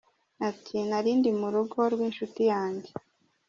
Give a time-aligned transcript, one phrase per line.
[0.49, 2.89] Ati: “Narindi mu rugo rw’inshuti yanjye.